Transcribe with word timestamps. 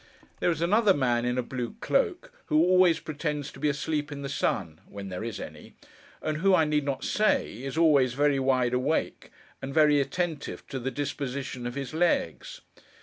There 0.39 0.49
is 0.49 0.61
another 0.63 0.95
man 0.95 1.25
in 1.25 1.37
a 1.37 1.43
blue 1.43 1.75
cloak, 1.79 2.31
who 2.47 2.59
always 2.65 2.99
pretends 2.99 3.51
to 3.51 3.59
be 3.59 3.69
asleep 3.69 4.11
in 4.11 4.23
the 4.23 4.29
sun 4.29 4.81
(when 4.87 5.09
there 5.09 5.23
is 5.23 5.39
any), 5.39 5.75
and 6.23 6.37
who, 6.39 6.55
I 6.55 6.65
need 6.65 6.85
not 6.85 7.03
say, 7.03 7.61
is 7.61 7.77
always 7.77 8.15
very 8.15 8.39
wide 8.39 8.73
awake, 8.73 9.29
and 9.61 9.71
very 9.75 10.01
attentive 10.01 10.65
to 10.69 10.79
the 10.79 10.89
disposition 10.89 11.67
of 11.67 11.75
his 11.75 11.93
legs. 11.93 12.61